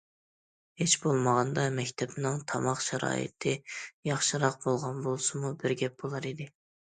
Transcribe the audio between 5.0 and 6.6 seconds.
بولسىمۇ بىر گەپ بولار ئىدى.